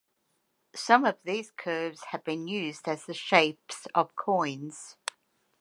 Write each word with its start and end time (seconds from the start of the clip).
Some 0.75 1.05
of 1.05 1.19
these 1.23 1.51
curves 1.51 2.05
have 2.05 2.23
been 2.23 2.47
used 2.47 2.87
as 2.87 3.05
the 3.05 3.13
shapes 3.13 3.85
of 3.93 4.15
coins. 4.15 4.97